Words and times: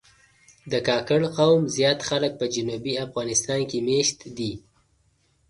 د 0.71 0.73
کاکړ 0.87 1.21
قوم 1.37 1.61
زیات 1.75 1.99
خلک 2.09 2.31
په 2.39 2.45
جنوبي 2.55 2.93
افغانستان 3.05 3.61
کې 3.69 3.79
مېشت 3.87 4.17
دي. 4.37 4.53